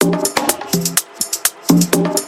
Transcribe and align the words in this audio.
thank 0.00 0.14
you 1.94 2.19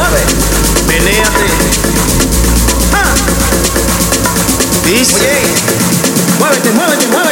mueve, 0.00 0.22
menéate. 0.88 1.46
Ah. 2.94 3.14
Muévete, 6.38 6.70
muévete, 6.74 7.06
muévete. 7.10 7.29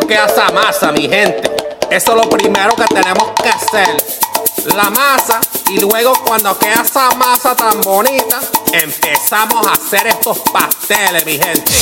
coquea 0.00 0.24
esa 0.26 0.50
masa, 0.50 0.90
mi 0.90 1.08
gente. 1.08 1.50
Eso 1.88 2.10
es 2.10 2.16
lo 2.16 2.28
primero 2.28 2.74
que 2.74 2.84
tenemos 2.86 3.30
que 3.40 3.48
hacer. 3.48 3.96
La 4.74 4.90
masa 4.90 5.40
y 5.70 5.78
luego 5.78 6.14
cuando 6.26 6.58
queda 6.58 6.82
esa 6.82 7.10
masa 7.14 7.54
tan 7.54 7.80
bonita, 7.82 8.40
empezamos 8.72 9.66
a 9.66 9.72
hacer 9.72 10.06
estos 10.08 10.38
pasteles, 10.52 11.24
mi 11.24 11.38
gente. 11.38 11.72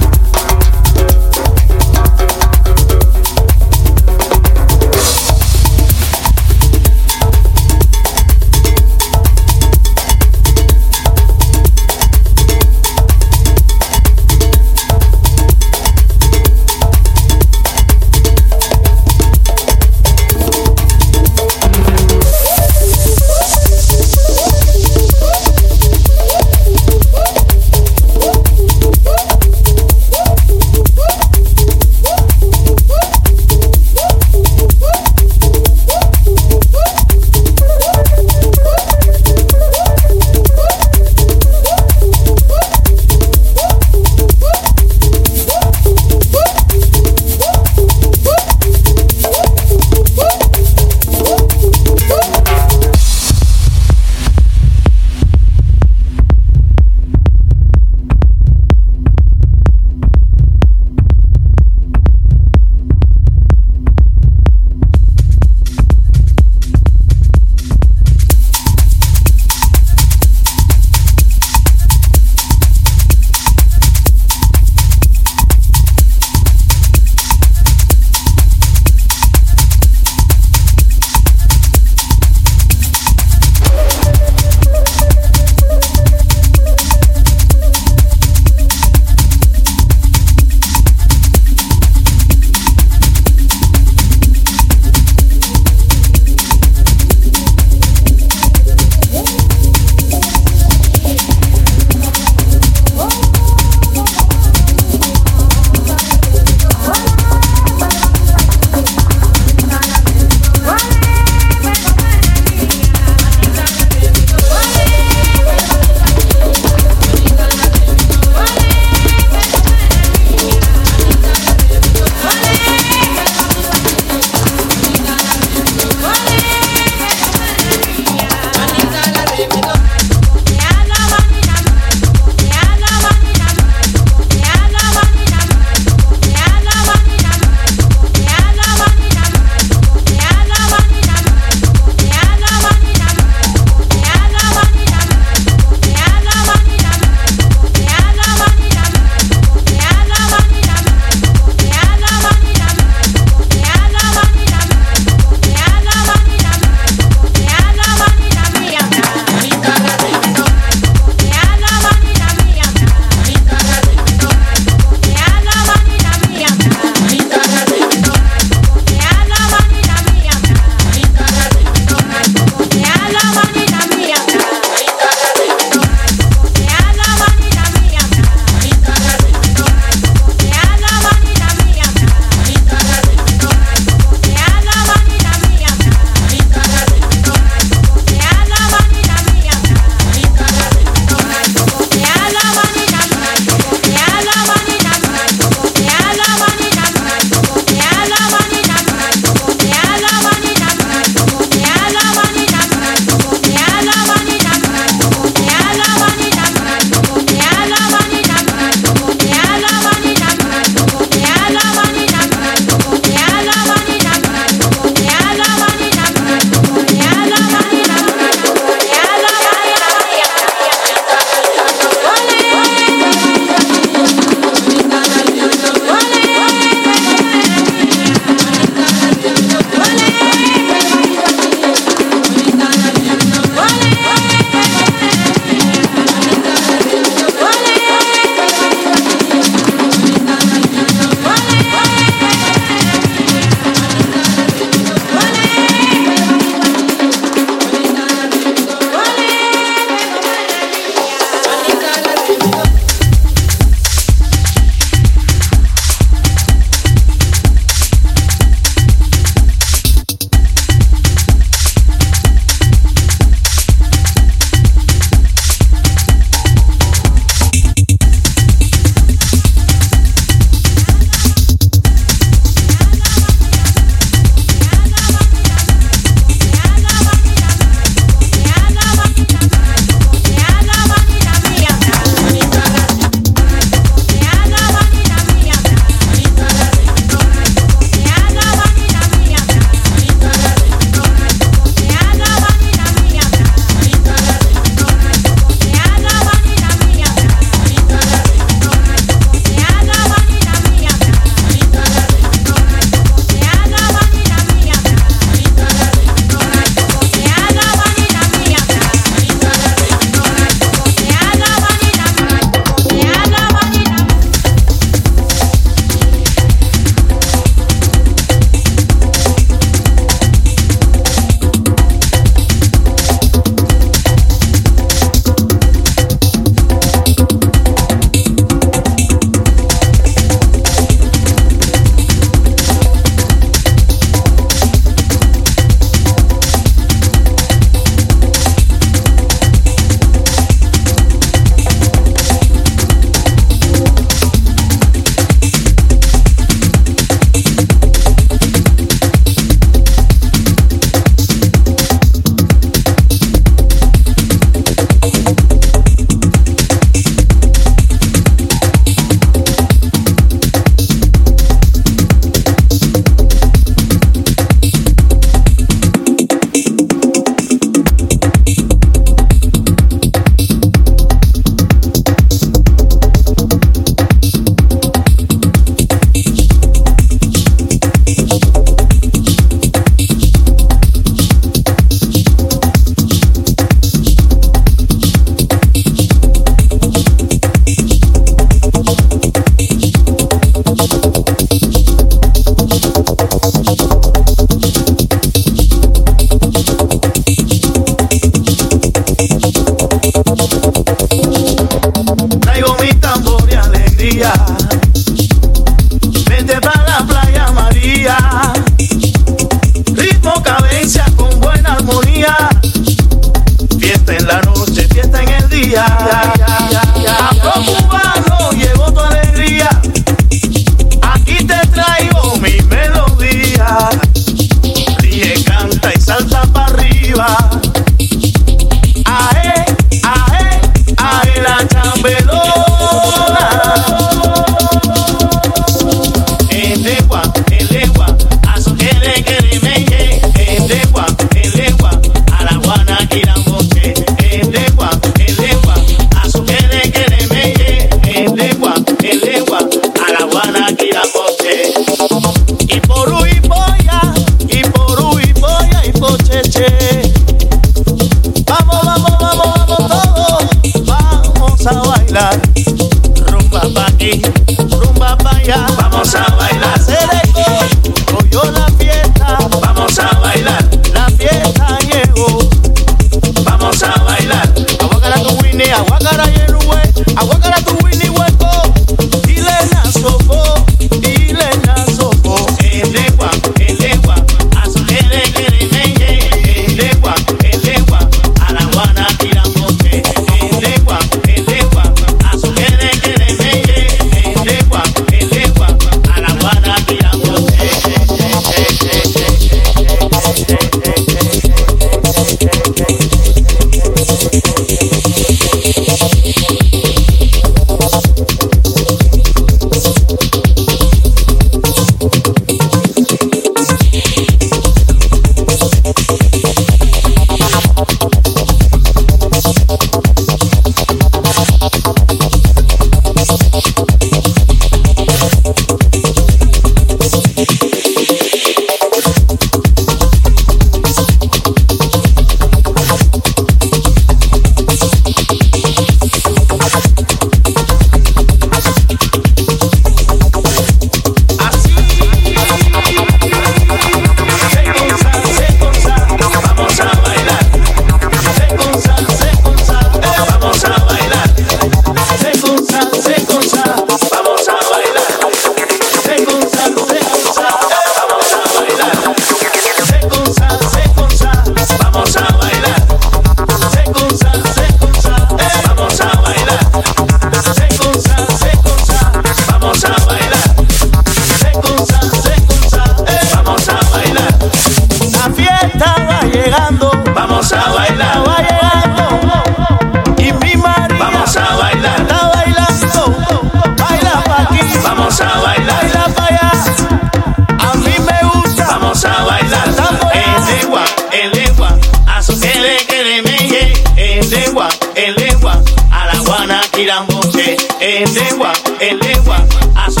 a 599.76 599.90
su 599.90 600.00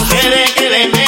que 0.56 0.68
le 0.70 0.99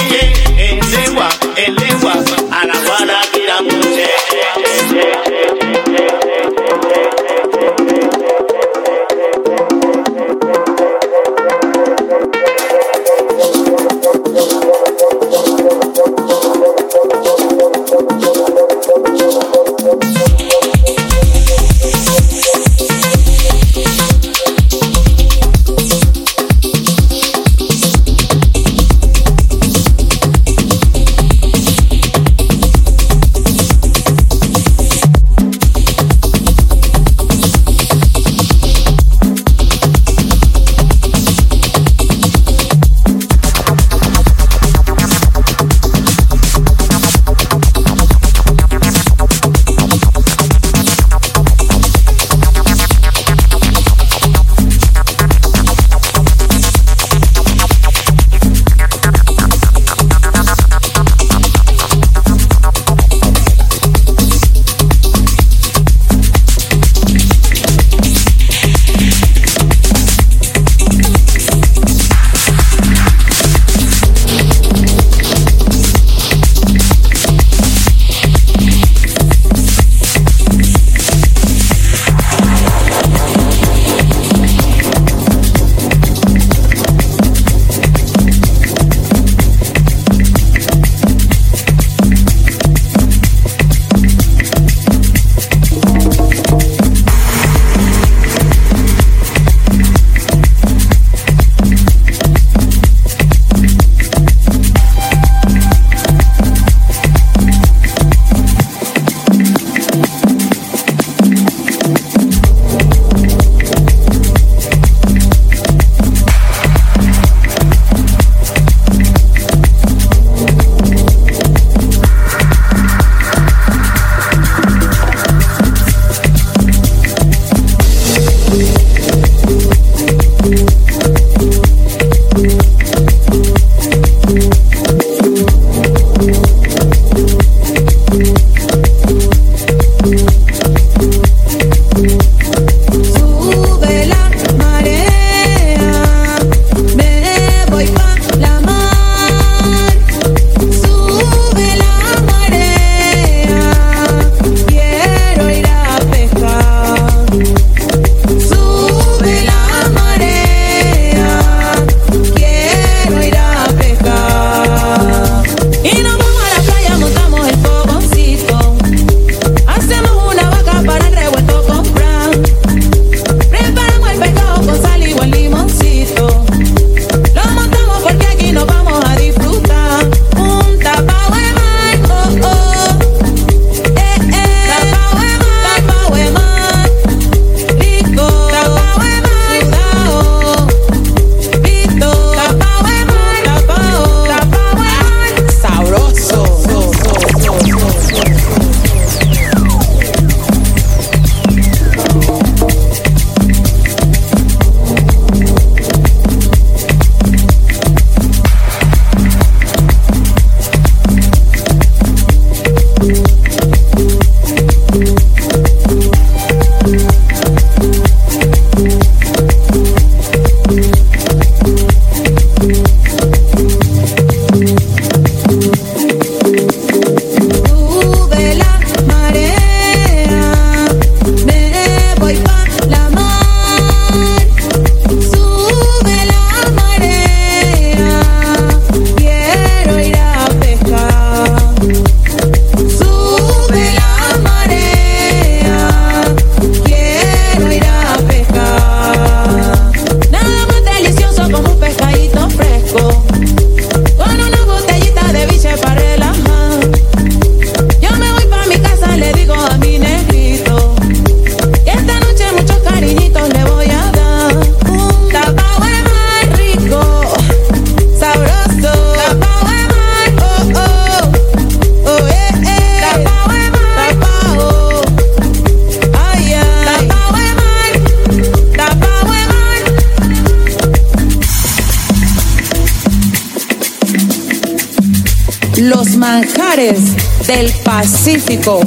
Pacífico 288.25 288.81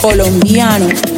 colombiano. 0.00 1.15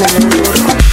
me 0.00 0.87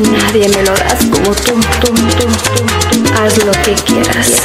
Nadie 0.00 0.48
me 0.48 0.62
lo 0.62 0.72
das 0.74 1.04
como 1.10 1.34
tú, 1.34 1.60
tú, 1.80 1.92
tú, 1.92 2.26
tú, 2.26 2.62
tú. 2.92 3.14
Haz 3.14 3.36
lo 3.44 3.52
que 3.62 3.74
quieras. 3.74 4.42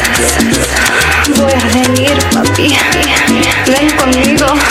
Voy 1.37 1.53
a 1.53 1.65
venir, 1.73 2.17
papi. 2.33 2.75
Ven 3.67 3.89
conmigo. 3.97 4.64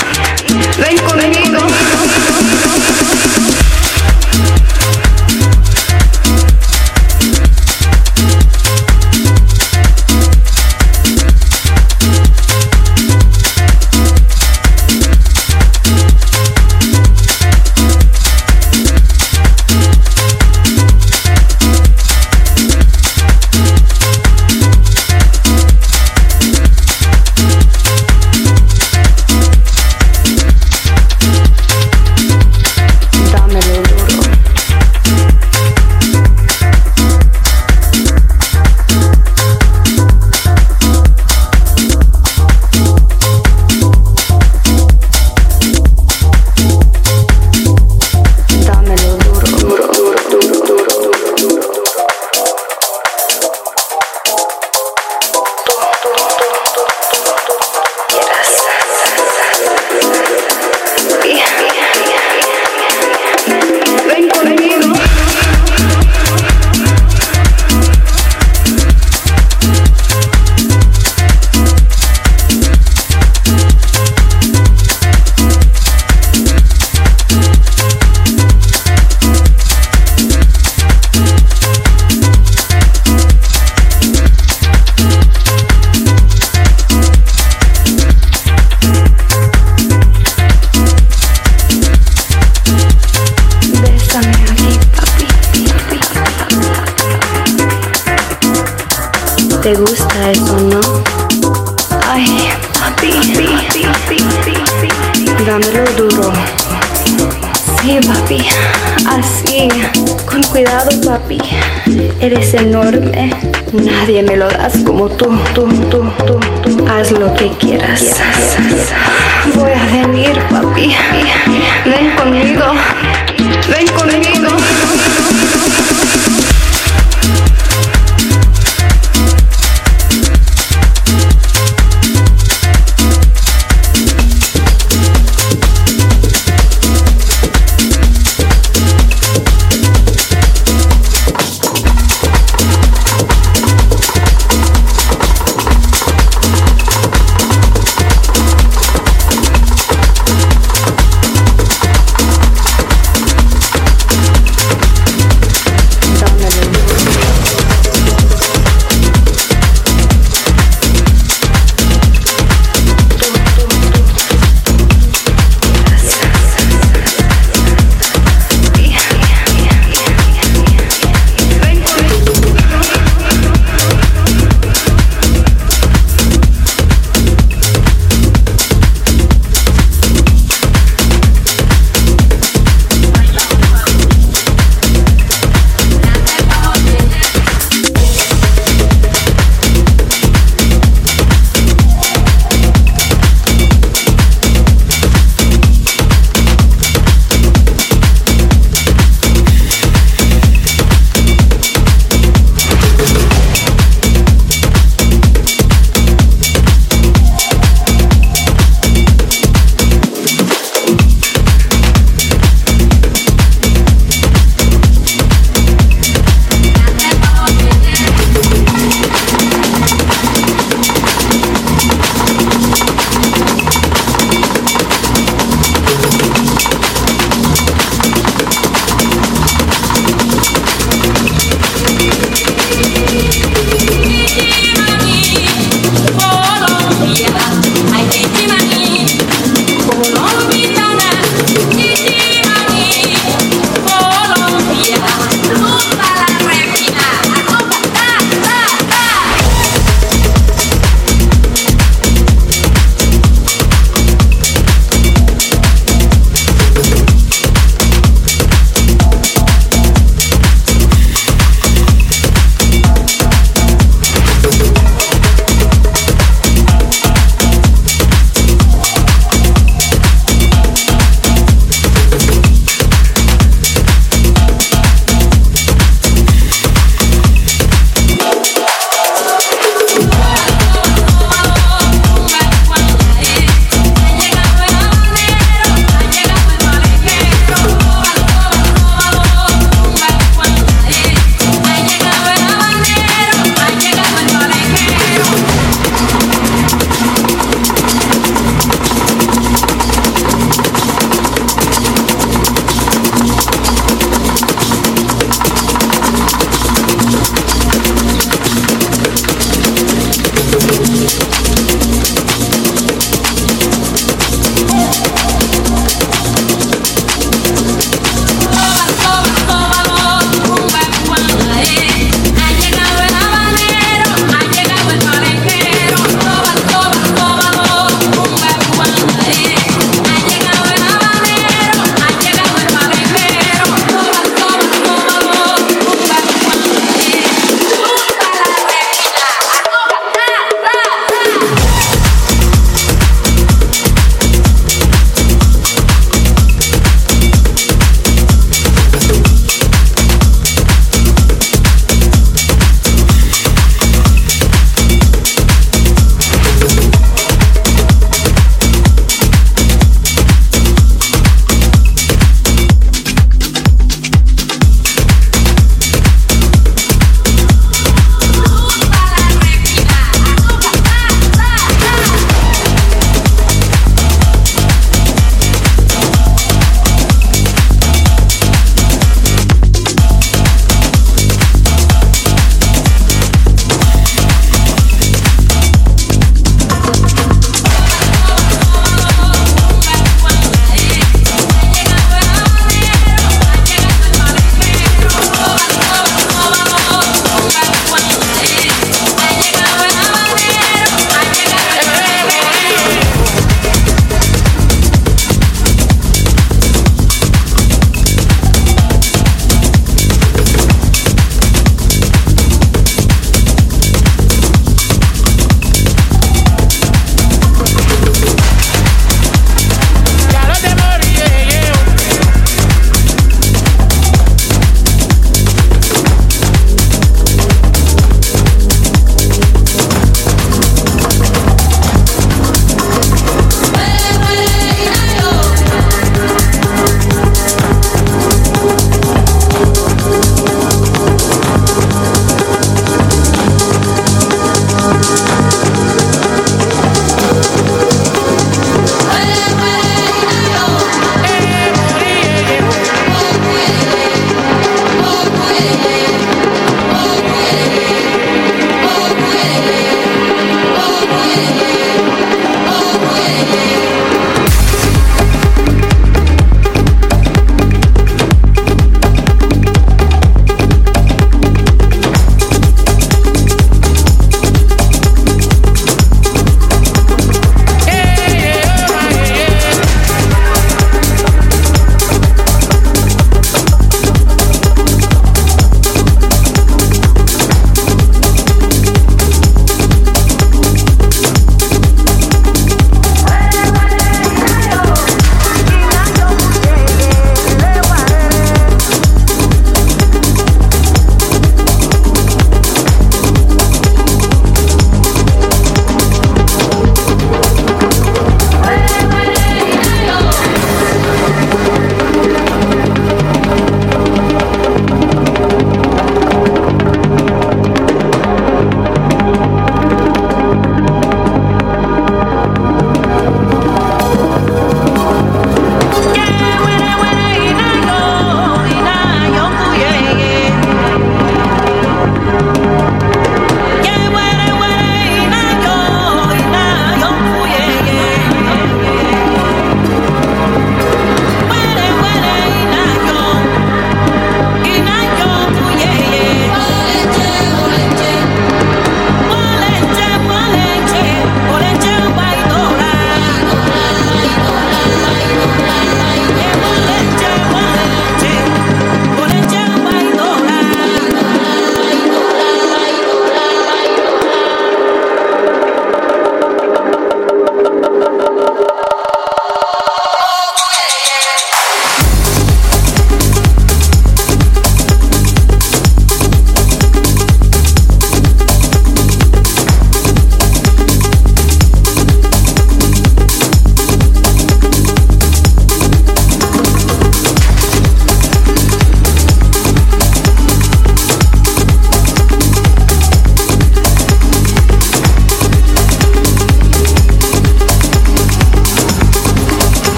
Nadie 114.05 114.23
me 114.23 114.37
lo 114.37 114.47
das 114.49 114.77
como 114.85 115.09
tú, 115.09 115.27
tú, 115.55 115.67
tú, 115.91 116.05
tú, 116.27 116.39
tú. 116.63 116.87
Haz 116.87 117.11
lo 117.11 117.33
que 117.33 117.49
quieras. 117.53 118.14